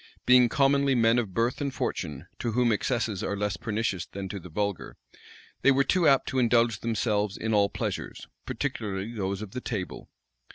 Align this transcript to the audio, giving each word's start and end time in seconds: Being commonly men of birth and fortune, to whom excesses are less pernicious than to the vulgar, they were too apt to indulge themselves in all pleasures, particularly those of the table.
Being 0.25 0.49
commonly 0.49 0.95
men 0.95 1.19
of 1.19 1.35
birth 1.35 1.61
and 1.61 1.71
fortune, 1.71 2.25
to 2.39 2.53
whom 2.53 2.71
excesses 2.71 3.23
are 3.23 3.37
less 3.37 3.55
pernicious 3.55 4.07
than 4.07 4.29
to 4.29 4.39
the 4.39 4.49
vulgar, 4.49 4.97
they 5.61 5.69
were 5.69 5.83
too 5.83 6.07
apt 6.07 6.27
to 6.29 6.39
indulge 6.39 6.79
themselves 6.79 7.37
in 7.37 7.53
all 7.53 7.69
pleasures, 7.69 8.27
particularly 8.47 9.13
those 9.13 9.43
of 9.43 9.51
the 9.51 9.61
table. 9.61 10.09